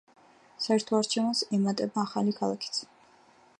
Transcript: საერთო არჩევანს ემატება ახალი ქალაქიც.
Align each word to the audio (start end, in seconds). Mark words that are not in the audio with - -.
საერთო 0.63 0.95
არჩევანს 0.99 1.43
ემატება 1.59 2.05
ახალი 2.07 2.35
ქალაქიც. 2.41 2.83